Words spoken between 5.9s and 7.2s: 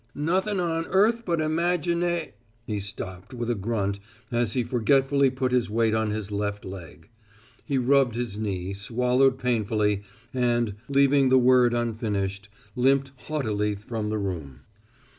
on his left leg.